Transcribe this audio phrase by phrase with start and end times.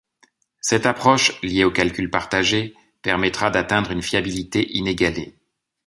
[0.61, 5.35] Cette approche, liée au calcul partagé, permettra d'atteindre une fiabilité inégalée.